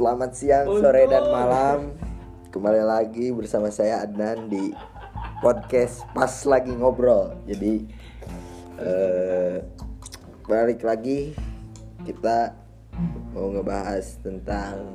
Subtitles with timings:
[0.00, 1.92] Selamat siang, sore dan malam.
[2.48, 4.72] Kembali lagi bersama saya Adnan di
[5.44, 7.36] podcast Pas lagi ngobrol.
[7.44, 7.84] Jadi
[8.80, 9.60] eh
[10.48, 11.36] balik lagi
[12.08, 12.56] kita
[13.36, 14.88] mau ngebahas tentang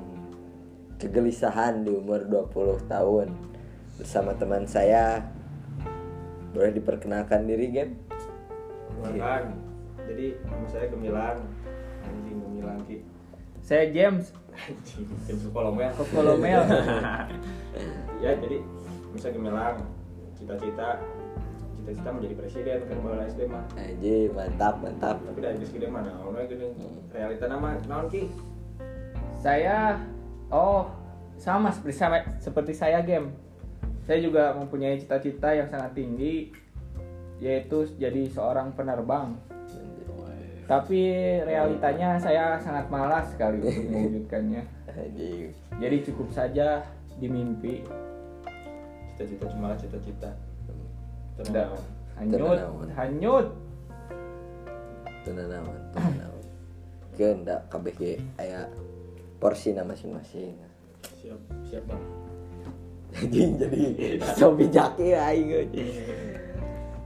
[0.98, 3.30] kegelisahan di umur 20 tahun
[4.02, 5.22] bersama teman saya.
[6.50, 7.94] Boleh diperkenalkan diri, Gen?
[9.06, 9.54] Gemilang.
[10.02, 11.46] Jadi nama saya Gemilang.
[12.10, 13.06] Anjing Gemilang ki.
[13.62, 14.34] Saya James
[15.28, 15.92] tim kolomel.
[15.96, 16.62] Kokolomel.
[18.24, 18.58] ya jadi
[19.14, 19.80] bisa Gemilang.
[20.36, 21.00] Cita-cita
[21.80, 23.64] cita-cita menjadi presiden kan bola SD mah.
[23.78, 25.22] Aji, mantap, mantap.
[25.22, 26.74] Tapi dari geus gede mah naon we geuning.
[27.14, 28.56] Realita nama naon ki?
[29.46, 30.02] saya
[30.50, 30.90] oh
[31.38, 33.30] sama seperti sama seperti saya game.
[34.10, 36.50] Saya juga mempunyai cita-cita yang sangat tinggi
[37.38, 39.38] yaitu jadi seorang penerbang.
[40.66, 41.02] Tapi
[41.46, 44.62] realitanya saya sangat malas sekali untuk mewujudkannya.
[45.78, 46.82] Jadi cukup saja
[47.22, 47.86] di mimpi.
[49.14, 50.32] Cita-cita cuma lah cita-cita.
[51.36, 51.78] Tenang.
[52.18, 52.96] hanyut, Tenang.
[52.96, 53.48] hanyut.
[55.22, 56.46] Tenanawan, tenanawan.
[57.16, 58.66] Kehendak KBG aya
[59.38, 60.58] porsi masing-masing.
[61.22, 62.04] Siap, siap Bang.
[63.16, 63.82] jadi jadi
[64.36, 65.48] so bijak ya aing.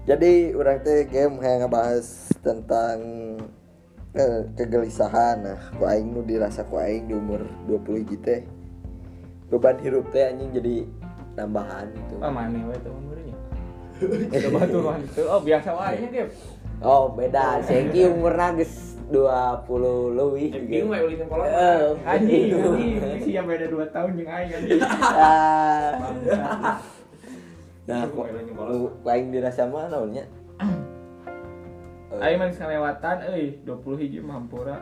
[0.10, 2.98] Jadi orang teh game yang ngebahas tentang
[4.18, 8.42] eh, kegelisahan nah ku aing nu dirasa ku aing di umur 20 hiji teh
[9.50, 10.76] beban hirup teh anjing jadi
[11.40, 12.16] tambahan gitu.
[12.20, 13.36] Apa mana we itu umurnya?
[14.44, 15.22] Coba turun itu.
[15.24, 16.26] Oh biasa wae nya.
[16.80, 17.60] Oh, beda.
[17.64, 20.50] Seki umurna geus 20 leuwih.
[20.56, 21.44] Anjing we ulin kolom.
[21.48, 24.80] Eh, Anjing, anjing, sih yang beda 2 tahun jeung aing anjing.
[25.20, 26.80] Ah.
[27.90, 28.48] Nah, ulin
[29.02, 30.24] ku aing dirasa mah naonnya?
[32.20, 34.78] Aing mah ngalewatan euy 20 hiji mah hampura.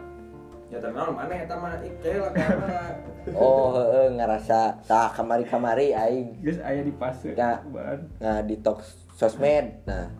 [0.67, 2.79] Ya tapi mana eta mah ikeu lah karena
[3.39, 7.59] Oh, heeh ngarasa tah kamari-kamari aing Geus aya di fase Ya.
[7.63, 7.99] ban.
[8.19, 8.83] nah di tok
[9.13, 9.83] sosmed.
[9.85, 10.11] Nah,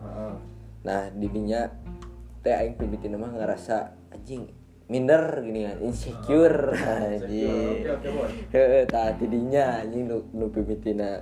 [0.80, 1.68] nah didinya
[2.40, 4.48] teh aing pimitin mah ngarasa anjing
[4.88, 6.72] minder gini kan insecure
[7.04, 7.84] anjing.
[7.84, 8.30] Oke oke boy.
[8.48, 11.20] Heeh, tah didinya anjing nu nu pimitina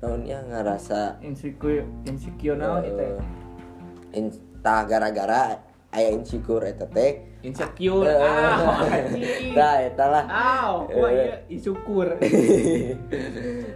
[0.00, 3.04] naonnya ngarasa Insecure insecure naon itu.
[3.04, 3.20] eh,
[4.16, 5.58] in, tah gara-gara
[5.90, 8.04] aya insecure eta teh Insecure.
[8.20, 8.84] Ah.
[9.56, 10.24] Tah eta lah.
[10.28, 10.72] Aw,
[11.48, 12.20] insyukur.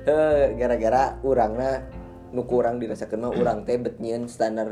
[0.04, 1.80] Eh, gara-gara urangna
[2.28, 4.68] nu kurang dirasakeun mah urang teh bet nyieun standar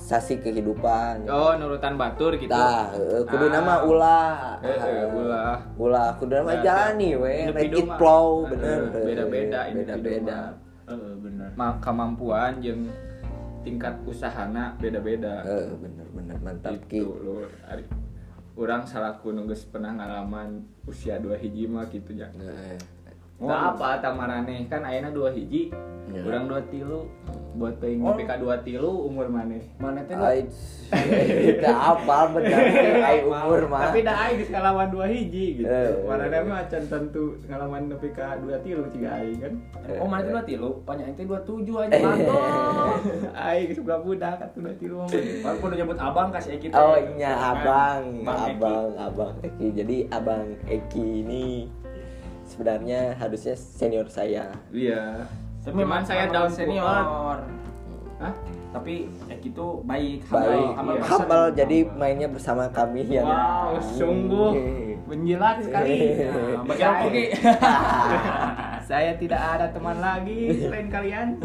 [0.00, 1.28] sasi kehidupan.
[1.28, 2.48] Oh, nurutan batur gitu.
[2.48, 2.88] Tah,
[3.28, 3.52] kudu Ah.
[3.52, 4.32] nama ulah.
[4.64, 5.54] Eh, ulah.
[5.76, 8.88] Ulah kudu nama jalani we, make it flow bener.
[8.88, 10.38] beda-beda beda-beda.
[10.88, 11.52] mah.
[11.52, 12.88] Ma- kemampuan jeung
[13.64, 15.40] tingkat usahana beda-beda.
[15.42, 16.36] Eh, bener bener.
[16.38, 17.82] Mantap gitu lur Ari.
[18.54, 22.78] Orang salah kuno geus pernah ngalaman usia dua hiji mah gitu ya Heeh.
[23.34, 25.74] nggak apa tamarane kan ayana dua hiji
[26.06, 26.22] Ya.
[26.22, 27.08] orang dua tilu
[27.54, 28.12] buat teuing Oh.
[28.12, 30.42] PK dua tilu umur maneh Mana teh Ai
[30.90, 32.60] kita apa bener
[33.06, 33.88] ai umur mah.
[33.88, 36.02] tapi dah aing geus ngalaman dua hiji gitu Eh.
[36.02, 39.54] manehna mah acan tentu ngalaman nepi ka dua tilu ciga aing kan
[39.96, 42.34] Oh mana teh dua tilu, banyak itu dua tujuh aja mantul.
[43.32, 45.10] aing geus buka budak atuh dua tilu mah
[45.40, 46.74] Baru kudu nyebut abang kasih kita.
[46.74, 48.50] Oh iya abang, Bang Eki.
[48.56, 49.66] abang, abang Eki.
[49.74, 51.46] Jadi abang Eki ini
[52.44, 54.52] sebenarnya harusnya senior saya.
[54.70, 55.24] iya
[55.64, 57.40] Tapi cuman saya down senior.
[58.20, 58.34] Hah?
[58.74, 61.02] Tapi Eki tuh baik, Baik, humble, iya.
[61.06, 63.22] humble jadi mainnya bersama kami ya.
[63.22, 64.50] Wow, sungguh
[65.06, 65.94] menjilat sekali.
[66.26, 67.24] Nah, Bagi apa Ki?
[68.90, 71.26] Saya tidak ada teman lagi selain kalian.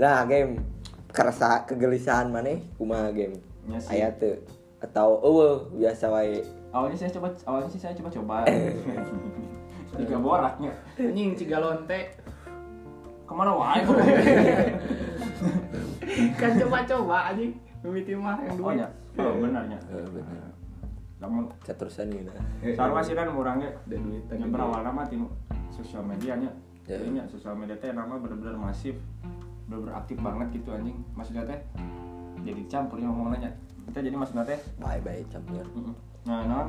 [0.00, 0.64] Nah, game
[1.12, 2.56] kerasa kegelisahan mana?
[2.80, 3.36] Kumaha game?
[3.68, 4.00] Ya sih.
[4.00, 4.40] Aya teu
[4.80, 6.40] atau eueuh biasa wae.
[6.72, 8.48] Awalnya saya coba, awalnya sih saya coba-coba.
[9.92, 10.72] Tiga boraknya.
[10.96, 12.00] Anjing ciga lonte.
[13.24, 13.80] Ke mana wae?
[16.40, 17.52] Kan coba-coba anjing.
[17.80, 18.72] Mimiti mah yang Oh dua.
[18.76, 19.78] ya, oh benarnya.
[19.88, 20.52] Eh, bener.
[21.16, 22.28] Namun gitu.
[22.72, 25.28] sarwa sih kan orangnya Ada duit yang berawal nama tinu
[25.70, 26.48] sosial medianya
[26.82, 26.96] Ya.
[26.96, 28.96] jadinya sosial media teh nama bener-bener masif
[29.64, 31.60] bener-bener aktif banget gitu anjing maksudnya teh
[32.40, 33.52] jadi campur yang ngomong nanya
[33.86, 35.60] kita jadi maksudnya teh Bye bye campur.
[36.24, 36.66] nah non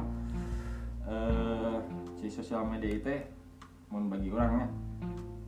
[1.07, 1.75] eh
[2.21, 3.09] si sosial media itu
[3.89, 4.69] mau bagi orangnya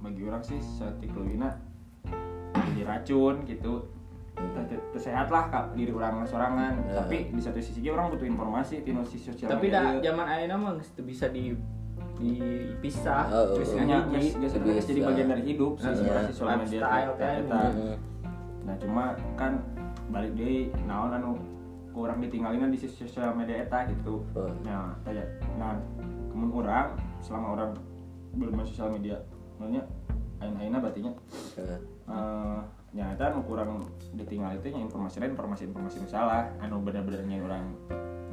[0.02, 1.54] bagi orang sih setik leuwina
[2.74, 3.88] jadi racun gitu
[4.96, 7.00] sehat lah kak diri orang sorangan Ya.
[7.00, 10.72] tapi di satu sisi orang butuh informasi tino si sosial Tapi dah zaman ayeuna mah
[10.76, 11.54] geus teu bisa di
[12.14, 13.26] dipisah.
[13.30, 14.10] Oh, oh.
[14.10, 15.98] Guys jadi bagian dari hidup sih Iya.
[15.98, 16.80] sebenarnya si sosial media
[17.14, 17.34] teh.
[17.42, 17.62] eta.
[17.70, 17.96] Heeh.
[18.64, 19.04] Nah cuma
[19.34, 19.54] kan
[20.10, 21.32] balik deh naon anu
[21.94, 24.26] kurang ditinggalin di sosial media eta gitu
[24.66, 25.26] nah tanya
[25.62, 25.78] nah
[26.44, 26.92] kemun orang
[27.24, 27.72] selama orang
[28.36, 29.16] belum main sosial media.
[29.56, 29.88] Makanya
[30.44, 31.16] ain-aina batinya
[31.56, 31.80] eh
[32.94, 36.52] nyata nu kurang ditinggal itu yang informasi lain informasi informasi salah.
[36.60, 37.72] Anu bener-bener yang orang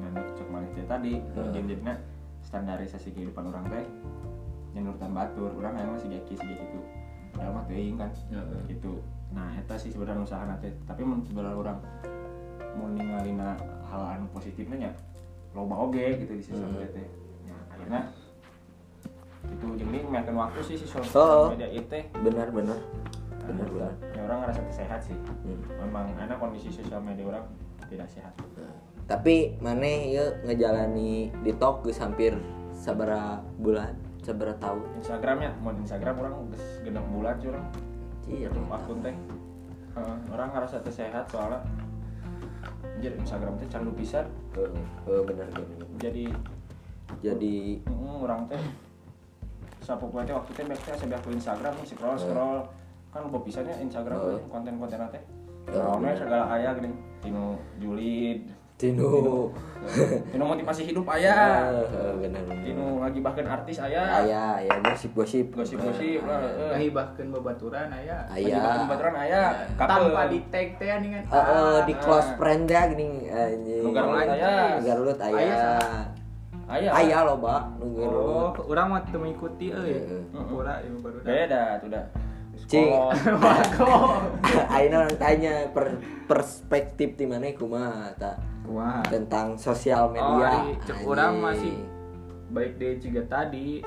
[0.02, 1.22] nanu cek malih tadi.
[1.22, 1.54] Heeh.
[1.54, 1.94] jadi jadinya
[2.42, 3.86] standarisasi kehidupan orang teh
[4.74, 5.54] yang nurutan batur.
[5.54, 6.82] Orang yang masih gaki sih gitu
[7.30, 8.10] padahal mah teuing kan.
[8.66, 8.98] Gitu.
[9.30, 11.78] Nah eta sih sebenarnya usaha nanti tapi mun sebenarnya orang
[12.74, 13.38] mau ninggalin
[13.86, 14.92] hal anu positifnya nya
[15.54, 17.19] loba oge gitu di sosial media teh
[19.50, 21.02] itu jadi memakan waktu sih si Oh.
[21.02, 22.46] sosial media itu benar.
[22.54, 22.78] Benar
[23.40, 23.92] benar benar.
[24.14, 25.16] ya orang ngerasa sehat sih.
[25.42, 25.58] Hmm.
[25.82, 27.44] memang enak kondisi sosial media orang
[27.90, 28.30] tidak sehat.
[28.54, 28.70] Nah,
[29.10, 32.38] tapi maneh ya ngejalani di tok geus hampir
[32.70, 37.66] sabara bulan sabara tahun Instagramnya mau Instagram orang udah genap bulan sih orang.
[38.30, 39.16] Iya akun teh.
[39.98, 41.58] Heeh, orang ngerasa sehat soalnya.
[43.02, 44.30] Jadi Instagram teh candu pisan.
[44.54, 45.82] Oh, benar benar.
[45.98, 46.30] Jadi
[47.18, 48.62] jadi mm, orang teh
[49.80, 52.60] sapu teh waktu teh biasa saya aku Instagram nih scroll scroll.
[53.10, 54.26] Kan lupa pisannya Instagram Oh.
[54.30, 55.22] teh, konten-konten teh.
[55.70, 56.14] Oh, Nah, bener.
[56.14, 56.90] segala aya gini.
[57.20, 58.40] Tinu julid.
[58.80, 59.52] Tinu.
[60.32, 60.44] Tinu.
[60.46, 61.36] Motivasi hidup aya.
[61.68, 64.24] Ah, benar benar tinu lagi bahkan artis aya.
[64.24, 65.52] Aya aya gosip gosip.
[65.52, 66.70] Gosip-gosip lah heeh.
[66.72, 68.24] ngahibahkeun babaturan aya.
[68.32, 68.56] Lagi aya.
[68.56, 69.42] Bahkan baturan aya.
[69.76, 69.90] Couple.
[70.08, 73.82] tanpa di tag teh Eh, eh, di close friend ya gini anjing.
[73.84, 74.80] Nu Garut aya.
[74.80, 75.18] Nu Garut
[76.70, 80.22] aya Aya aya aya loba nu oh Garut urang mah teu mengikuti euy Heeh.
[80.46, 82.06] Pura ieu baru beda tuh dah.
[82.70, 82.92] Cing.
[84.74, 85.98] Aina orang tanya per,
[86.30, 90.46] perspektif di mana kumaha ta kumaha tentang sosial oh media.
[90.46, 91.74] ari cek urang masih
[92.54, 93.82] baik deh juga tadi.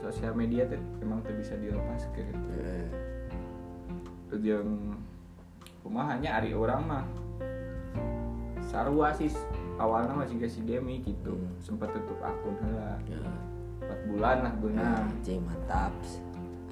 [0.00, 2.86] Sosial media tuh emang tuh bisa dilepas ke Heeh.
[4.32, 4.96] terus yang
[5.84, 7.04] kumahanya ari orang mah.
[8.64, 9.28] Sarua sih
[9.76, 11.54] awalnya masih gak si Demi gitu Hmm.
[11.58, 13.18] sempat tutup akun heula Ya.
[13.84, 15.92] 4 bulan lah beunang Anjing mantap.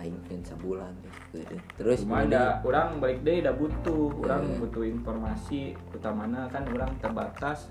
[0.00, 0.90] Aing kan sebulan
[1.30, 1.54] gitu.
[1.78, 4.58] Terus cuma ada orang balik deh udah butuh orang Hmm.
[4.58, 5.60] butuh informasi
[5.94, 7.70] utamanya kan orang terbatas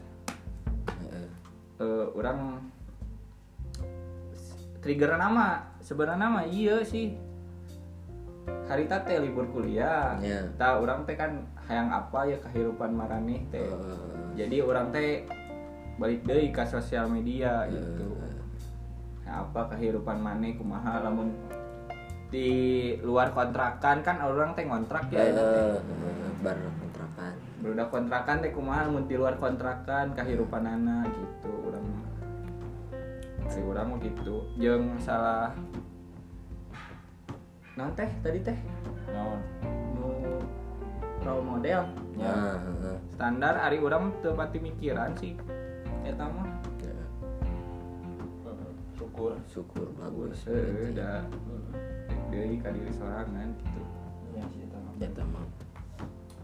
[1.00, 1.28] Heeh.
[1.80, 2.64] eh, orang
[4.82, 7.14] trigger nama sebenarnya nama iya sih
[8.66, 10.48] hari teh libur kuliah Ya.
[10.80, 14.36] orang teh kan hayang apa ya kehidupan maraneh teh Heeh.
[14.36, 15.24] jadi orang teh
[15.96, 17.80] balik deh ke sosial media Heeh.
[17.80, 18.12] gitu
[19.24, 21.32] nah, apa kehidupan maneh kumaha lamun
[22.28, 22.52] di
[23.08, 25.80] luar kontrakan kan orang teh ngontrak ya Heeh.
[25.80, 26.30] Heeh.
[26.44, 27.34] Bar kontrakan.
[27.64, 31.88] udah kontrakan teh kumaha mun di luar kontrakan kehidupan anak gitu orang
[33.48, 35.56] dari orang gitu jeung salah
[37.80, 38.60] nah teh tadi teh
[39.12, 39.40] Naon?
[41.22, 41.82] Role model
[42.14, 42.28] Ya.
[42.28, 42.98] Nah, heeh.
[43.16, 45.34] standar ari orang teu pati mikiran sih
[46.06, 46.50] eta mah
[46.82, 46.94] Ya,
[48.94, 49.34] Syukur.
[49.50, 50.46] syukur bagus.
[50.46, 51.26] Heeh, da
[52.30, 53.82] deui ka diri sorangan gitu
[54.32, 54.94] Ya mah.
[55.02, 55.46] Ya tamam.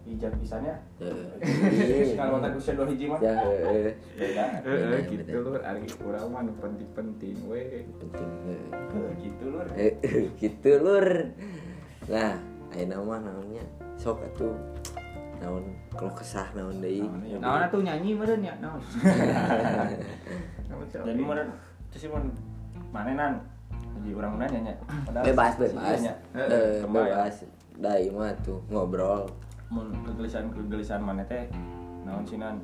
[0.07, 0.75] Ijab pisannya.
[0.97, 2.13] Heeh.
[2.19, 3.19] Kalau tak usia dua hiji mah.
[3.21, 3.94] Ya heeh.
[4.18, 4.44] Beda.
[4.65, 9.12] heeh Bener, gitu lur ari urang mah nu penting-penting we penting heeh.
[9.21, 9.68] Gitu lur.
[9.77, 9.94] Eh,
[10.41, 11.07] gitu lur
[12.07, 12.39] nah
[12.71, 13.65] ayeuna mah naonnya
[13.98, 14.54] sok atuh.
[15.38, 15.64] Naon
[15.94, 17.02] kalau kesah naon deui?
[17.06, 17.38] Naon ya?
[17.38, 18.54] naon atuh nyanyi meureun ya?
[18.58, 18.82] Naon?
[21.06, 21.22] Jadi
[21.88, 22.22] itu sih mau
[22.94, 23.42] manenan.
[23.98, 24.75] Jadi orang nanya nya.
[25.06, 25.98] Padahal bebas bebas.
[25.98, 26.13] si- nya.
[26.34, 27.10] Eh, Kembali.
[27.10, 27.36] bebas.
[27.77, 29.30] Dai mah tuh ngobrol.
[29.70, 31.46] Mun kegelisahan kegelisahan mana teh
[32.08, 32.58] naon sinan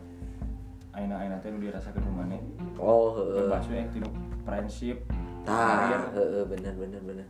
[0.93, 2.39] aina aina teh dirasakeun maneh.
[2.79, 4.09] oh heeh Bebas we tinu
[4.45, 4.97] friendship,
[5.43, 7.27] tah heeh bener bener bener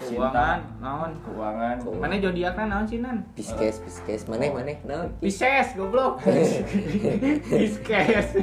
[0.00, 1.74] keuangan naon keuangan.
[1.78, 2.00] Keuangan.
[2.00, 6.18] mana zodiakna naon sih nan piskes piskes maneh maneh naon Pisces goblok
[7.52, 8.26] Pisces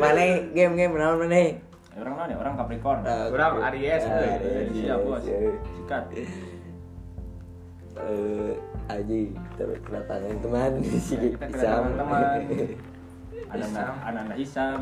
[0.00, 1.48] maneh game game naon maneh
[1.96, 2.36] Eh, Orang naon ya?
[2.36, 3.00] Orang Capricorn.
[3.08, 3.66] Urang oke.
[3.66, 4.36] Aries, Ah.
[4.36, 5.24] Aries, Siap, Bos.
[5.24, 5.38] iya.
[5.74, 6.04] Sikat.
[7.96, 8.52] eh
[8.86, 10.70] aji terus kedatangan teman
[11.00, 12.40] si Kita kedatangan teman.
[13.58, 14.80] Ananda Ananda Isam.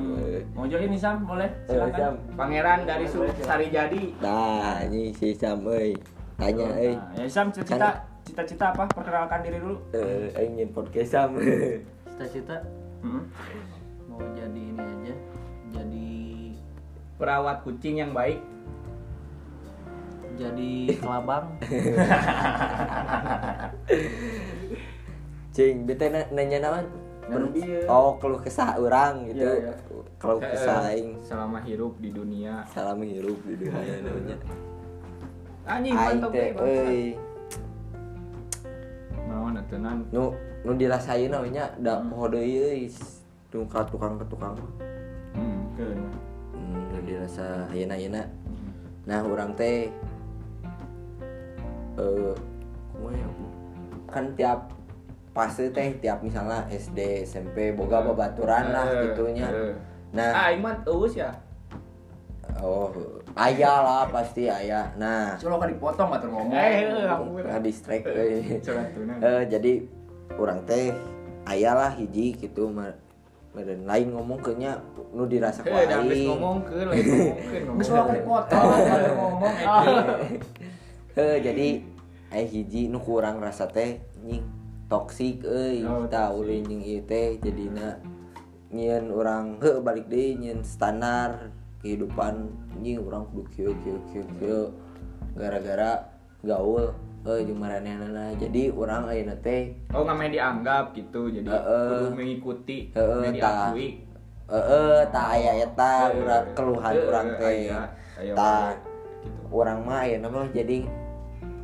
[0.50, 1.50] Mau join Isam boleh?
[1.64, 1.88] Eh, Isam.
[1.88, 2.12] Silakan.
[2.35, 3.04] Pangeran dari
[3.40, 5.95] Sari Jadi Nah, ini si Isam euy.
[6.35, 6.93] Tanya euy.
[6.93, 7.90] Nah, ya Isam cita-cita
[8.23, 8.85] cita-cita apa?
[8.88, 9.76] Perkenalkan diri dulu.
[9.90, 11.31] Eh, ingin podcast Sam.
[12.11, 12.62] cita-cita
[12.99, 13.21] Hmm.
[14.09, 15.14] mau jadi ini aja
[15.71, 16.09] jadi
[17.14, 18.40] perawat kucing yang baik
[20.35, 21.52] jadi kelabang
[25.52, 26.87] Cing, bete na- nanya naon?
[27.25, 27.85] Nanu bieu.
[27.88, 29.45] Oh, keluh kesah orang gitu.
[29.49, 29.75] Iya, iya.
[30.21, 34.37] Keluh kesah aing selama hidup di dunia salam hirup di dunia namanya.
[35.64, 37.16] anjing mantap euy.
[39.25, 42.12] naon atuh nan Nu nu dirasain namanya da Hmm.
[42.12, 42.93] poho deui
[43.54, 44.52] nu ka tukang ke tukang
[45.33, 48.23] hmm ke hmm, nu dirasa ayeuna ayeuna
[49.09, 49.88] nah orang teh
[51.95, 52.35] eh
[52.93, 53.28] kumaha ya,
[54.11, 54.74] kan tiap
[55.35, 59.47] fase teh tiap misalnya SD SMP boga babaturan lah Eh, gitunya.
[59.47, 59.75] eh.
[60.12, 60.31] nah.
[60.33, 61.35] Ah iman eueus ya?
[62.62, 62.95] Oh
[63.35, 64.95] ayah lah pasti ayah.
[64.95, 65.35] Nah.
[65.35, 66.55] Coba kan dipotong atau ngomong.
[66.55, 68.07] eh eh distract
[68.62, 69.17] coba tuh nah.
[69.19, 69.73] Eh, jadi
[70.35, 70.95] orang teh
[71.50, 72.71] ayah lah hiji gitu.
[73.55, 74.79] Meren lain ngomong kenya
[75.11, 76.31] nu dirasa ku Eh, aing.
[76.31, 79.50] ngomong ke lain ngomong ke Geus atau ngomong.
[81.14, 81.69] Eh, jadi
[82.31, 84.43] eh hiji nu kurang rasa teh nying
[84.95, 86.39] toksik euy Oh, tah toksik.
[86.39, 87.99] ulin jeung ieu teh jadina
[88.71, 91.51] nyieun orang heuh balik deui nyieun standar
[91.83, 92.47] kehidupan
[92.79, 94.63] nying urang kudu kieu kieu kieu kieu
[95.35, 95.99] gara-gara
[96.47, 96.95] gaul
[97.27, 101.89] eh jeung maranehna jadi urang ayeuna teh oh nggak main dianggap gitu jadi Heeh.
[101.91, 103.75] kudu mengikuti main tah.
[103.75, 103.89] diakui
[104.45, 107.73] Heeh, tak aya eta urang keluhan urang teh.
[108.37, 108.77] Tak
[109.49, 109.83] wae, gitu.
[109.89, 110.85] mah ayeuna mah jadi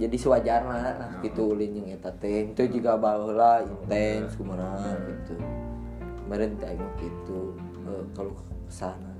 [0.01, 2.49] jadi sewajarna nah gitu ulin jeung eta teh.
[2.57, 5.37] Itu juga baheula intens kumaha gitu.
[6.25, 7.53] Kemarin teh mah gitu.
[7.85, 8.43] Eh, kalau ke
[8.73, 9.13] sana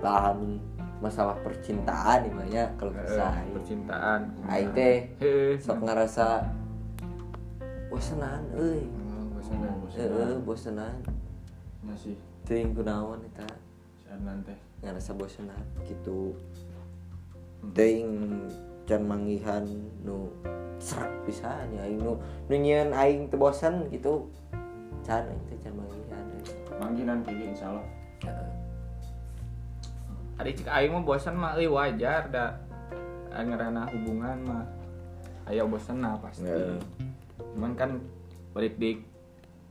[0.00, 0.58] lahan
[0.98, 3.44] masalah percintaan banyak kalau ke sana.
[3.54, 5.14] percintaan Aing teh
[5.62, 6.50] sok ngerasa
[7.86, 8.86] bosenan euy.
[8.86, 9.74] Oh, bosanan.
[9.96, 10.96] Heeh, bosenan.
[11.80, 13.48] Ya sih, Teuing kunaon eta.
[14.46, 14.58] teh.
[14.80, 16.32] ngerasa bosenan gitu
[17.76, 18.48] teuing
[18.90, 19.62] can manggihan
[20.02, 20.26] nu
[20.82, 22.18] serak pisan ya aing nu
[22.50, 24.26] nu nyieun aing teu bosen gitu
[25.06, 26.26] can aing teh can manggihan
[26.80, 27.86] Manggilan kayak gitu insyaallah.
[28.24, 28.50] Heeh.
[30.40, 32.56] Ari cik aing mah bosan mah euy wajar da
[33.36, 34.64] ngerana hubungan mah
[35.44, 36.48] aya bosan nah pasti.
[36.48, 36.80] Heeh.
[37.52, 38.00] Cuman kan
[38.56, 39.04] balik di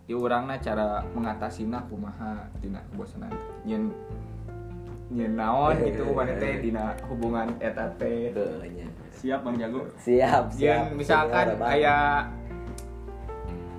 [0.05, 3.33] di urangna cara mengatasinya kumaha dina kebosanan.
[3.65, 3.89] Nyen
[5.09, 8.29] nyen naon gitu mana teh dina hubungan eta teh.
[9.19, 9.83] Siap Bang Jago.
[9.99, 12.23] siap siap misalkan aya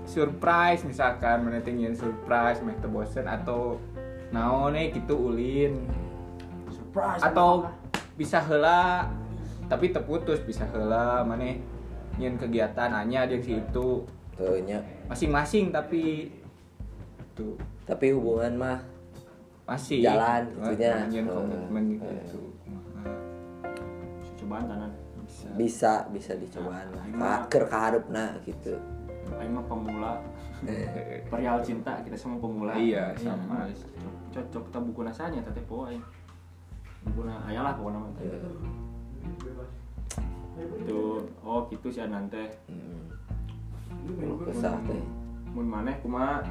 [0.05, 3.79] surprise misalkan mana teh surprise meh bosen atau
[4.35, 5.87] naon nih gitu ulin
[6.71, 7.23] Surprise.
[7.23, 7.67] atau
[8.19, 9.07] bisa heula
[9.71, 11.57] tapi terputus bisa heula mana
[12.19, 14.05] nyen kegiatan hanya jeung si itu
[14.37, 14.81] Teu nya.
[15.07, 16.33] masing-masing tapi
[17.33, 17.57] tuh
[17.87, 18.79] tapi hubungan mah
[19.71, 21.23] masih Jalan gitunya.
[21.31, 21.91] Oh, komitmen eh.
[21.95, 22.41] gitu
[24.43, 24.91] cobaan tanan.
[25.31, 28.75] bisa bisa bisa dicobaan lah Ka- keur kaharepna gitu
[29.39, 30.19] Aing mah pemula.
[31.31, 32.75] Perihal cinta kita semua pemula.
[32.75, 33.63] Iya, sama.
[34.35, 36.03] Cocok kita buku nasanya teh po aing.
[37.07, 38.11] Buku na aya lah pokona mah.
[40.83, 42.51] Itu oh gitu si Adnan teh.
[42.67, 43.07] hmm.
[44.51, 44.99] kesah teh
[45.55, 46.43] Mun maneh kumaha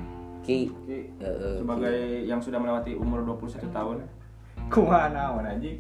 [0.42, 3.98] ki Ki, Heeh, sebagai yang sudah melewati umur 21 tahun.
[4.68, 5.80] kumaha naon anjing?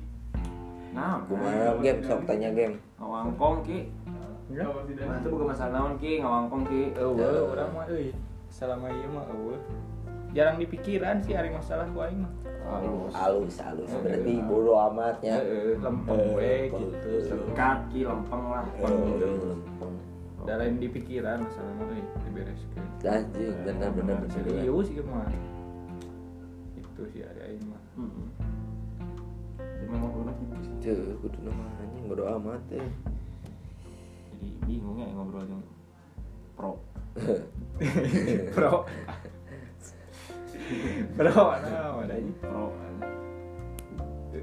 [0.89, 3.79] Nah, kumaha game sok tanya game ngawangkong ki.
[4.49, 6.81] Nah, itu bukan masalah naon ki, ngawangkong ki.
[6.95, 7.45] eueuh.
[7.47, 8.09] urang mah euy
[8.49, 9.61] selama ieu mah eueuh.
[10.29, 12.33] Jarang dipikiran sih hari masalah ku aing mah.
[12.69, 13.09] Halus.
[13.13, 13.89] halus halus.
[13.95, 15.41] Berarti bodo amatnya.
[15.41, 16.85] Heeh, lempeng Eh, we lempeng.
[16.85, 17.09] gitu.
[17.25, 18.65] Sekat ki lempeng lah.
[18.77, 18.85] Eh,
[20.39, 20.47] lempeng.
[20.47, 25.27] da lain dipikiran masalah mah euy dibereskeun anjing bener serius ieu mah
[26.79, 28.31] itu sih hari aing mah Hmm.
[29.59, 30.95] Jadi memang udah gitu sih.
[30.95, 32.87] tuh kudu nama anjing bodo amat eh
[34.39, 35.63] Jadi bingung ya ngobrol dengan
[36.55, 36.71] pro.
[38.55, 38.87] bro
[41.19, 42.63] bro naon anjing Pro.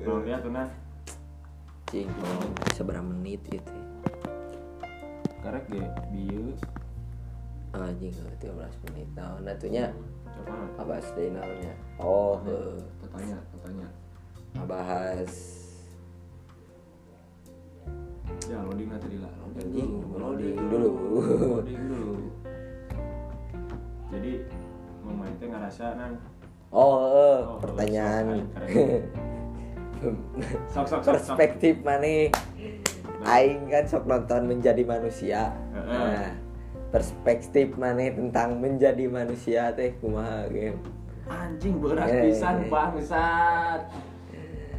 [0.05, 0.69] Pro lihat tuh nah.
[1.87, 2.11] cing
[2.75, 3.73] seberapa menit gitu
[5.47, 5.79] Karek ge
[6.11, 6.51] bieu
[7.71, 9.95] anjing 13 menit nah natunya
[10.27, 11.71] coba apa sih namanya
[12.03, 12.83] oh heuh.
[13.15, 13.89] Tanya, tanya.
[14.59, 15.31] ngebahas
[18.47, 19.31] Ya loading lah tadi lah.
[19.55, 20.91] anjing loading dulu
[21.63, 22.15] Loading dulu.
[24.11, 24.33] Jadi
[25.03, 26.13] mau main teh ngerasa nan.
[26.71, 28.51] oh heuh, Oh, pertanyaan.
[30.75, 31.01] Sok sok sok.
[31.01, 31.13] sok.
[31.17, 32.29] perspektif mana
[33.27, 35.91] aing kan sok nonton menjadi manusia Heeh.
[35.91, 36.31] nah
[36.95, 40.79] perspektif mana tentang menjadi manusia teh kumaha game
[41.27, 42.31] Anjing berat Eh.
[42.31, 43.83] pisan bangsat.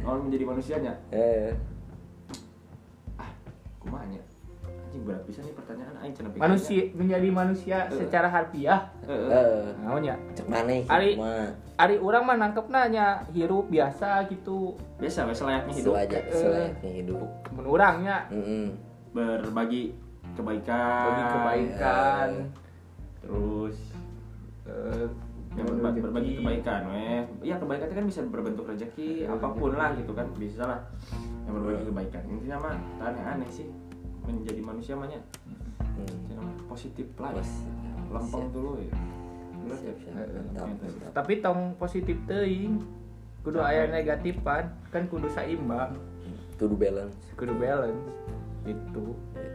[0.00, 1.52] Kalau menjadi manusianya, eh
[3.20, 3.28] ah,
[3.76, 4.24] kumanya.
[4.98, 5.94] Anjing berat pisan nih pertanyaan.
[6.02, 8.80] Aing cenah manusia menjadi manusia secara harfiah.
[9.06, 9.30] Heeh.
[9.30, 14.74] eh naonnya cek mana Ari- mah Ari orang mah nangkep nanya hirup biasa gitu.
[14.98, 15.92] Biasa wes layaknya hidup.
[15.94, 16.34] Sewajar Eh.
[16.34, 17.28] selayaknya hidup.
[17.54, 18.74] Menurangnya Mm-mm.
[19.14, 19.94] berbagi
[20.34, 21.06] kebaikan.
[21.06, 22.28] bagi kebaikan.
[23.22, 23.76] Terus
[24.66, 25.06] eh,
[25.54, 29.94] yang berba- berbagi kebaikan weh iya kebaikan itu kan bisa berbentuk rezeki apa pun lah
[29.94, 30.80] gitu kan bisa lah.
[31.46, 32.22] Yang berbagi kebaikan.
[32.26, 33.70] Intinya mah tak aneh-aneh sih
[34.30, 35.18] menjadi manusia mahnya
[35.98, 36.66] Hmm.
[36.66, 37.64] positif lah Pos-
[38.08, 38.52] lempeng siap.
[38.52, 38.92] dulu ya
[39.58, 39.92] Siap, ya?
[39.98, 40.14] siap.
[40.14, 41.10] Eh, Mantap, mantap.
[41.12, 42.78] tapi tong positif teuing
[43.40, 45.92] kudu aya negatifan kan kudu saimbang
[46.54, 47.14] Kudu balance.
[47.34, 47.98] kudu balance
[49.34, 49.50] kan.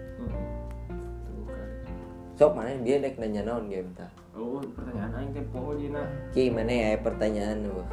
[2.34, 4.08] Sok mana dia dek nanya naon game tah.
[4.34, 6.02] oh pertanyaan aing teh poho jina
[6.32, 7.88] Ki mana ya pertanyaan wah.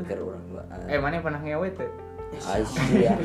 [0.00, 0.42] Keur urang
[0.86, 1.90] eh mana pernah ngewe teh
[2.38, 3.12] Asia.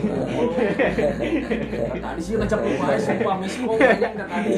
[2.03, 4.51] tadi sih ngecap lupa sumpah miskom aja nggak tadi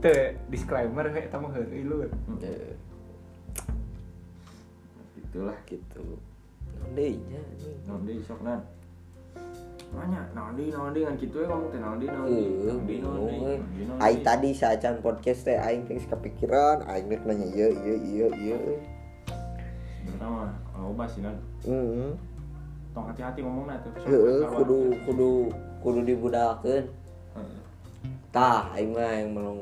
[0.00, 1.96] teh disclaimer kayak tamu heureuy lu
[2.44, 2.72] Eh,
[5.16, 6.04] itulah gitu.
[6.86, 7.20] Anjing.
[7.88, 8.60] naon deui sok nan
[10.58, 12.40] deui naon deui ngan kitu ya ngomong teh deui we.
[12.60, 17.70] naon deui, naon Aing tadi saacan podcast teh aing teh geus kepikiran, aing nanya ieu
[17.72, 18.60] ieu ieu ieu.
[20.06, 20.50] sebenarnya mah
[20.80, 21.36] loba sih nan.
[21.64, 22.12] Heeh.
[22.96, 25.30] tong hati-hati ngomongna tuh Heeh, kudu kudu
[25.84, 26.84] kudu dibudalkeun.
[27.36, 27.60] Heeh.
[28.32, 29.60] Tah aing mah yang melong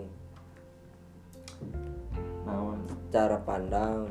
[2.46, 2.78] naon?
[3.14, 4.10] cara pandang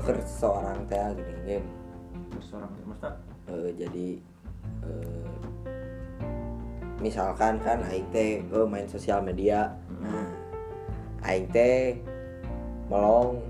[0.00, 1.68] ke seorang teh gini game
[2.40, 3.12] seorang maksudnya?
[3.48, 4.08] Eh, jadi
[4.84, 5.28] eh,
[7.00, 9.72] misalkan kan aing teh eh, main sosial media.
[10.00, 10.28] Nah
[11.24, 11.96] aing teh
[12.90, 13.40] melong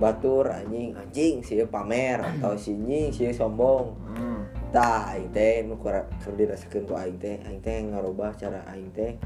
[0.00, 4.72] batur anjing anjing sih pamer atau si anjing sih sombong hmm.
[4.72, 9.20] tah aing teh nu keur dirasakeun ku aing teh aing teh ngarubah cara aing teh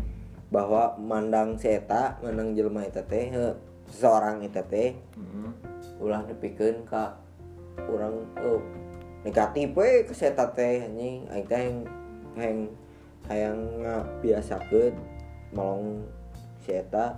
[0.50, 3.30] bahwa mandang si eta mandang jelema eta teh
[3.88, 5.54] seseorang eta teh Hmm.
[6.02, 7.14] ulah nepikeun ka
[7.90, 8.62] urang oh,
[9.22, 11.62] negatif we ke si eta teh anjing aing teh
[12.34, 12.60] hayang
[13.30, 14.94] hayang ngabiasakeun
[15.54, 16.02] melong
[16.66, 17.14] si eta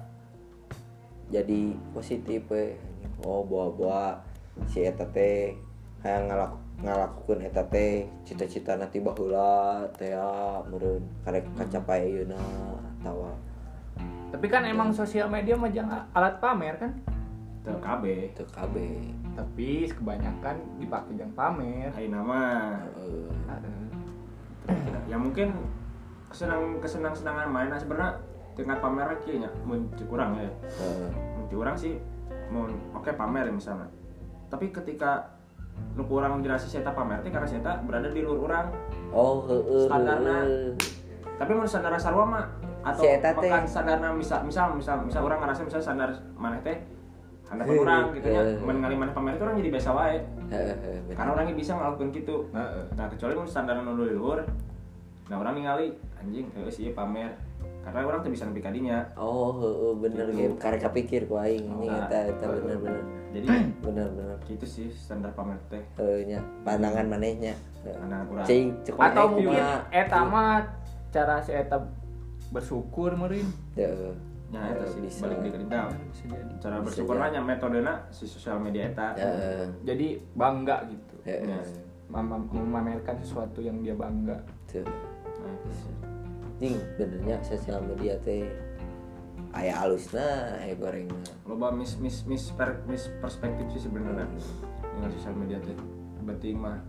[1.27, 2.79] jadi positif we.
[3.25, 4.21] Oh bawa-bawa
[4.69, 5.57] si eta teh
[6.05, 6.53] hayang ngalak
[6.85, 12.41] ngalakukeun eta teh cita-cita nanti baheula teh ya meureun karek kacapai ayeuna
[13.01, 13.33] atawa
[14.37, 16.93] tapi kan emang sosial media mah jangan alat pamer kan?
[18.37, 19.17] Teu kabeh.
[19.33, 21.89] Tapi kebanyakan dipakai yang pamer.
[21.95, 22.41] Hai nama
[23.49, 23.89] Heeh.
[25.07, 25.55] ya mungkin
[26.27, 28.19] kesenang kesenang senangan main nah sebenarnya?
[28.59, 30.49] Tingkat pamer lagi nya mun cek urang ya
[31.53, 31.97] urang sih
[32.95, 33.89] oke pamer ya misalnya
[34.47, 35.35] tapi ketika
[35.93, 38.67] lu kurang jelas si eta pamer teh karena eta berada di luar urang
[39.11, 39.87] Oh, heeh.
[39.87, 40.37] Standarna.
[40.43, 40.73] heeh.
[41.37, 42.45] tapi mun standar sarua mah
[42.83, 46.79] atau makan standarna misal misal misal misal orang ngerasa misal standar maneh teh
[47.47, 48.59] handap Heuh, orang gitu ya heuh.
[48.61, 51.15] mun ngali maneh pamer itu orang jadi biasa wae Heeh, heeh, bener.
[51.15, 52.83] karena orangnya bisa ngelakuin gitu Heeh.
[52.95, 54.41] nah kecuali mun standar nu di luhur
[55.27, 57.35] nah orang ningali anjing heeh sih pamer
[57.87, 60.43] karena orang tuh bisa nepi kadinya Oh, heeh, bener Gitu.
[60.43, 60.55] game.
[60.59, 63.03] Karek kapikir ku aing ini Nah, eta eta bener bener.
[63.31, 63.47] jadi
[63.79, 64.37] Bener bener.
[64.43, 67.55] gitu sih standar pamer teh Heeh nya, pandangan manehnya.
[67.81, 70.67] Pandangan urang Cing, atau mungkin eta mah
[71.09, 71.79] cara si eta
[72.49, 74.11] bersyukur meureun Heeh.
[74.49, 75.23] eta Heeh, sih bisa.
[75.23, 75.87] balik di cara
[76.51, 79.67] Bisa bersyukurnya nya metodena si sosial media eta Heeh.
[79.83, 81.47] jadi bangga gitu Heeh.
[81.47, 81.63] Ya.
[82.07, 84.83] Mem- mem- memamerkan sesuatu yang dia bangga Tuh.
[84.83, 85.55] Nah,
[86.57, 86.73] itu sih.
[86.73, 88.49] Jing, benernya sosial media teh
[89.53, 91.17] aya alusna, aya gorengna.
[91.49, 94.29] loba mis mis mis, per, mis perspektif sih sebenarnya
[94.97, 95.77] dengan sosial media teh
[96.27, 96.83] penting mah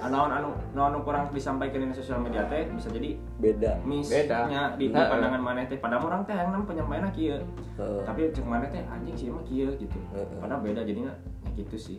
[0.00, 3.78] anu anu anu anu kurang disampaikan di sosial media teh bisa jadi Beda.
[3.82, 3.86] Beda.
[3.86, 5.08] misnya di, Heeh.
[5.10, 7.38] pandangan maneh teh padahal orang teh yang penyampaiannya kieu
[7.78, 8.02] Heeh.
[8.06, 10.38] tapi cek maneh teh anjing sih mah kieu gitu Heeh.
[10.40, 11.12] padahal beda jadinya
[11.44, 11.98] ya gitu sih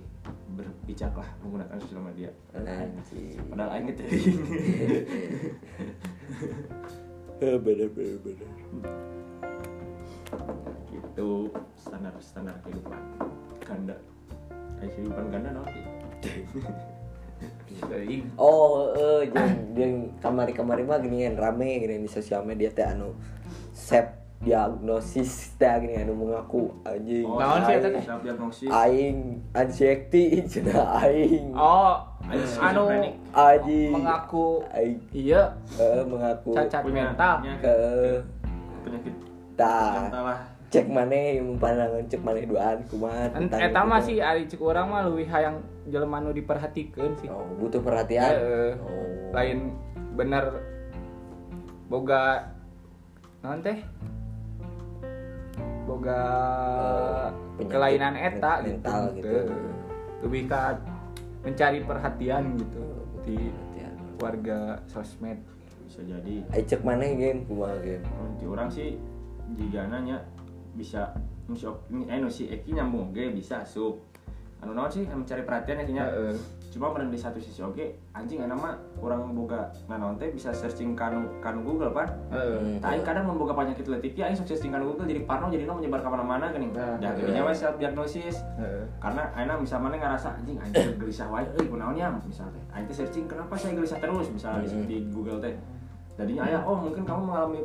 [0.54, 2.30] berbijaklah menggunakan sosial media.
[2.52, 4.08] Padahal aing teh
[7.42, 8.50] Heeh, bener bener bener.
[10.92, 13.02] gitu standar standar kehidupan.
[13.66, 13.98] Ganda.
[14.80, 15.86] Kayak kehidupan ganda sih?
[17.82, 18.24] Teuing.
[18.38, 23.18] Oh, heeh, jeung jeung kamari-kamari mah gini kan rame gini di sosial media teh anu
[23.74, 27.30] sep diagnosis teh gini anu mengaku anjing.
[27.30, 28.04] Naon sih eta teh?
[28.26, 29.18] diagnosis aing
[29.54, 31.54] anxiety cenah aing.
[31.54, 32.84] oh Aing anu.
[33.32, 33.92] Anjing.
[33.94, 38.18] mengaku aing iya heeh, mengaku cacat mental penyakit, Heeh.
[38.82, 39.14] penyakit
[39.54, 40.10] tah
[40.72, 44.48] cek maneh yang pandangan cek maneh duaan kumaha Ent- tentang eta itu mah sih ari
[44.48, 48.72] cek urang mah leuwih hayang jelema nu diperhatikeun sih oh, butuh perhatian Heeh.
[48.80, 49.06] oh.
[49.32, 49.76] lain
[50.12, 50.64] bener
[51.86, 52.56] boga
[53.42, 53.84] naon teh
[55.84, 56.22] boga
[57.58, 59.56] penyakit kelainan eta men- mental gitu, gitu.
[60.22, 60.62] Lebih ke
[61.42, 62.86] mencari perhatian gitu
[63.26, 63.94] di Perhatian.
[64.22, 65.40] warga sosmed.
[65.90, 66.36] Bisa jadi.
[66.54, 68.96] Ayo cek mana game kumaha game Nanti orang sih
[69.58, 70.22] jika nanya
[70.72, 71.12] bisa
[71.52, 74.00] si ini eh si Eki nyambung ge bisa asup
[74.64, 76.36] anu naon sih anu cari perhatian akhirnya Heeh.
[76.72, 80.50] Cuma meren di satu sisi oke anjing enak mah orang boga nah naon teh bisa
[80.50, 82.08] searching kanu kanu Google pan.
[82.32, 85.68] Nah, aing kadang memboga penyakit letih ya, aing sok searching kanu Google jadi parno jadi
[85.68, 86.72] no menyebar ke mana-mana gini.
[86.72, 87.20] Nah, Dah iya.
[87.20, 88.40] jadinya we self diagnosis.
[88.56, 88.88] Heeh.
[88.98, 92.64] Karena aing bisa mana ngerasa anjing teh gelisah wae euy kunaonnya misalnya.
[92.72, 95.52] Aing teh searching kenapa saya gelisah terus misalnya di- di Google teh.
[96.16, 97.62] Jadinya aya oh mungkin kamu mengalami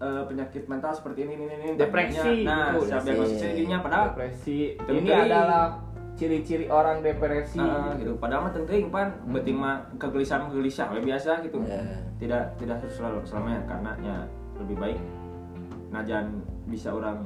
[0.00, 1.76] eh, penyakit mental seperti ini ini ini ini.
[1.76, 2.88] Depresi, Nah, gitu.
[2.88, 5.76] self diagnosis jadinya padahal depresi ini adalah
[6.18, 8.12] ciri-ciri orang depresi Heeh, gitu.
[8.20, 11.58] Padahal mah teuing pan, penting mah kegelisahan gelisah we biasa gitu.
[11.64, 11.80] Ya.
[12.20, 14.16] Tidak tidak harus selalu selamanya karena ya
[14.60, 14.98] lebih baik
[15.90, 16.38] najan
[16.70, 17.18] bisa orang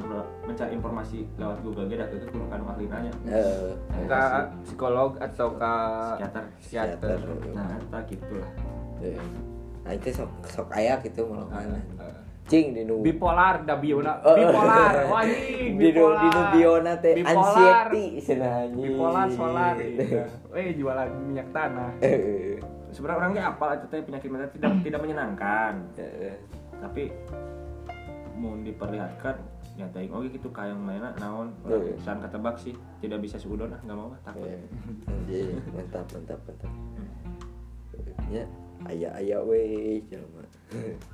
[0.49, 3.13] mencari informasi lewat Google ge itu kudu kanu ahli nanya.
[3.29, 3.77] Eh,
[4.09, 4.23] ke
[4.65, 5.73] psikolog atau ke
[6.17, 6.45] Psikiater.
[6.57, 7.19] psikiater
[7.53, 8.51] Nah, eta gitulah.
[9.05, 9.21] eh.
[9.85, 12.17] Nah itu sok sok aya gitu mana Heeh.
[12.45, 14.33] Cing di nu bipolar da biona Oh.
[14.33, 17.33] bipolar wah anjing di nu di nu biona teh Bipolar.
[17.33, 18.85] anxiety cenah anjing.
[18.87, 19.75] Bipolar solar
[20.55, 21.91] eh jualan minyak tanah.
[21.99, 26.39] Eh, Sebenarnya orangnya apa itu teh penyakit mental tidak tidak menyenangkan, eh,
[26.79, 27.11] tapi
[28.35, 29.35] mau diperlihatkan
[29.75, 31.75] ya teuing oge gitu kayak mainan naon Iya.
[31.75, 32.71] orang san ketebak sih.
[33.01, 34.47] Tidak bisa seudon ah nggak mau takut.
[34.47, 34.63] eh.
[35.73, 36.71] Mantap mantap mantap.
[38.29, 38.45] Ya
[38.85, 40.45] aya aya we jelema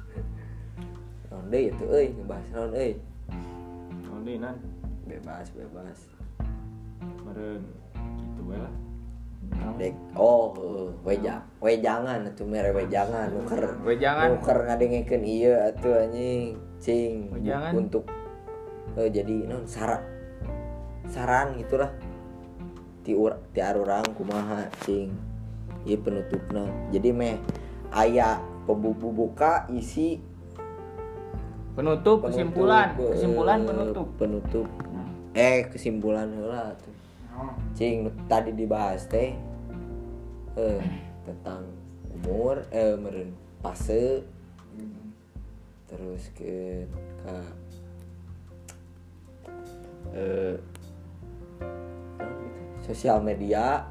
[1.30, 2.92] naon deui itu euy ngebahas euy
[4.02, 4.58] Naon deui nan
[5.06, 5.98] bebas bebas.
[7.22, 7.62] Meureun
[8.18, 8.74] gitu we lah.
[9.80, 14.36] dek oh heuh, weja wejangan atuh mere wejangan nuker Wejangan.
[14.36, 17.72] nuker ngadengekeun ieu atuh anjing cing Wejangan.
[17.74, 18.04] untuk
[19.00, 20.04] eh, jadi non saran
[21.08, 21.90] saran gitulah
[23.00, 25.08] ti ur ti arurang kumaha cing
[25.88, 27.40] ieu penutupna jadi meh
[27.90, 28.38] aya
[28.68, 30.20] pembuka isi
[31.76, 34.06] penutup kesimpulan penutup, eh, kesimpulan penutup.
[34.18, 34.68] Penutup.
[35.36, 36.94] Eh kesimpulan heula tuh.
[37.78, 39.32] Cing nu tadi dibahas teh
[40.58, 40.82] eh
[41.24, 41.64] tentang
[42.10, 44.26] umur eh meren fase
[45.86, 46.86] terus ke
[47.22, 47.38] ka
[50.14, 50.56] eh
[52.84, 53.86] sosial media.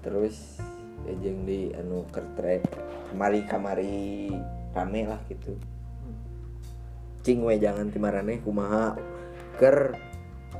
[0.00, 0.56] Terus
[1.04, 2.64] ya jeung di anu kertre
[3.12, 4.32] kamari kamari
[4.72, 5.52] rame lah gitu
[7.20, 8.96] cing we jangan timarane kumaha.
[9.60, 9.92] Ker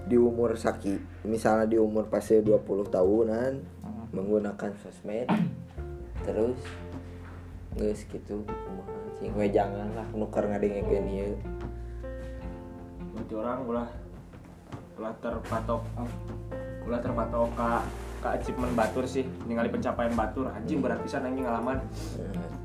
[0.04, 0.96] di umur saki
[1.28, 3.52] misalnya di umur fase 20 tahunan
[4.10, 5.28] menggunakan sosmed
[6.24, 6.58] terus
[7.76, 8.96] geus gitu kumaha.
[9.20, 11.34] Cing we jangan lah nuker ngadengekeun ieu.
[13.14, 13.88] Berarti orang ulah
[15.00, 15.80] ulah terpatok
[16.84, 17.70] ulah terpatok ke
[18.20, 20.52] ke achievement batur sih ningali pencapaian batur.
[20.52, 21.80] Anjing berat pisan anjing ngalaman.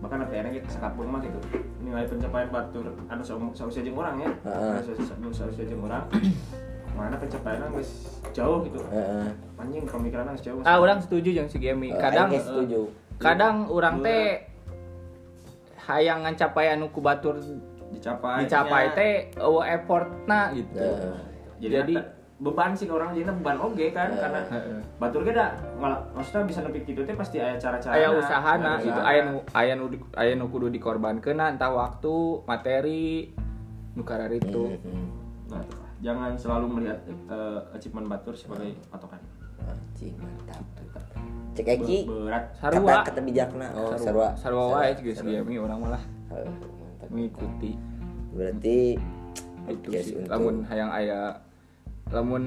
[0.04, 1.40] Bahkan nanti enak gitu sekapung mah gitu
[1.80, 2.86] ningali pencapaian batur.
[3.08, 4.30] Anu sausia jeung urang ya.
[4.44, 6.06] Anu sausia- jeung urang
[6.96, 8.80] mana pencapaian geus jauh gitu.
[9.56, 10.60] Anjing pemikiran geus jauh.
[10.64, 11.92] Ah orang setuju yang si Gemi.
[11.92, 12.88] Eh, kadang setuju.
[13.16, 14.44] kadang orang teh
[15.88, 17.40] hayang ngancapai anu ku batur
[17.94, 20.76] dicapai dicapai teh eueuh effortna gitu.
[20.76, 21.16] Heeh.
[21.62, 21.96] jadi, jadi- jadi
[22.36, 24.80] beban sih ke orang jadi beban oge kan karena Heeh.
[25.00, 29.00] batur ge da malah maksudnya bisa nepi kitu teh pasti aya cara-cara aya usahana gitu
[29.00, 33.32] aya nu aya nu di- aya nu kudu dikorbankeun entah waktu materi
[33.96, 34.64] nu itu.
[35.48, 35.92] Nah, itu lah.
[36.04, 39.24] jangan selalu melihat eh, achievement batur sebagai patokan.
[39.66, 40.62] anjing mantap.
[41.56, 41.98] Cek Eki.
[42.04, 42.44] Be- berat.
[42.60, 43.00] sarua.
[43.02, 43.68] Kata kata bijakna.
[43.72, 44.36] Oh sarua.
[44.36, 44.84] sarua.
[44.84, 46.04] Wae juga si Gemi orang malah
[47.08, 47.80] mengikuti.
[48.36, 49.00] Berarti
[49.72, 50.20] itu sih.
[50.20, 51.34] untuk lamun hayang aya
[52.14, 52.44] lamun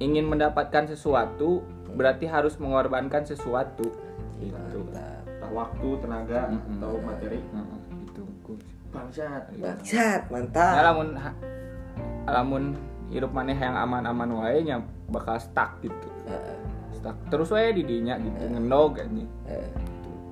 [0.00, 3.86] ingin mendapatkan sesuatu berarti harus mengorbankan sesuatu
[4.40, 4.80] gitu
[5.52, 6.80] waktu, tenaga, Mm-mm.
[6.80, 7.36] atau materi.
[7.44, 7.78] Heeh,
[8.08, 8.22] gitu
[8.88, 9.52] Bangsat.
[9.52, 11.38] bangsat Ya mantap lamun ha-
[12.24, 12.64] lamun
[13.12, 14.80] hidup maneh yang aman-aman wae nya
[15.12, 16.08] bakal stuck gitu.
[16.24, 16.56] Heeh,
[16.96, 19.28] Stuck terus wae di dinya gitu ngendog anjing.
[19.44, 19.72] heeh.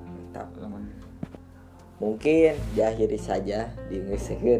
[0.09, 0.89] mantap Lamun
[2.01, 4.01] mungkin diakhiri saja di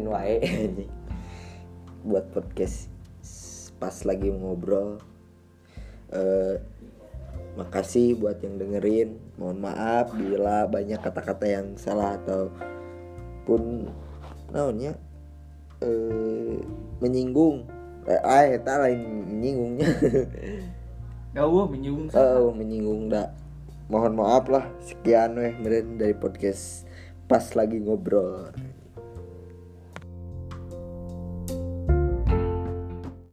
[0.06, 0.92] wae anjing.
[2.06, 2.91] buat podcast
[3.82, 5.02] pas lagi ngobrol.
[6.14, 6.62] Eh
[7.58, 9.18] makasih buat yang dengerin.
[9.34, 12.54] Mohon maaf bila banyak kata-kata yang salah atau
[13.42, 13.90] pun
[14.54, 14.94] naonnya
[15.82, 16.62] eh
[17.02, 17.66] menyinggung.
[18.06, 19.02] Eh ah, eta lain
[19.34, 19.90] menyinggungnya.
[21.34, 23.34] Dawuh menyinggung oh menyinggung dak
[23.90, 24.70] mohon maaf lah.
[24.78, 26.86] Sekian weh meren dari podcast
[27.26, 28.54] pas lagi ngobrol